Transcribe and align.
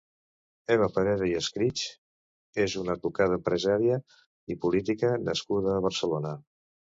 Eva 0.75 0.85
Parera 0.93 1.27
i 1.31 1.33
Escrichs 1.39 1.83
és 2.63 2.77
una 2.85 2.95
advocada, 2.97 3.37
empresària 3.41 3.99
i 4.55 4.59
política 4.65 5.13
nascuda 5.29 5.77
a 5.77 5.85
Barcelona. 5.91 6.35